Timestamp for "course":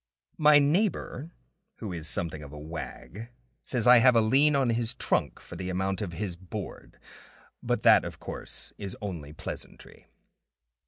8.19-8.73